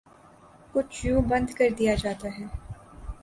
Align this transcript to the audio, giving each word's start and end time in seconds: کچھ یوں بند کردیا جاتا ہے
کچھ 0.73 1.05
یوں 1.05 1.21
بند 1.21 1.49
کردیا 1.57 1.93
جاتا 1.95 2.27
ہے 2.37 2.45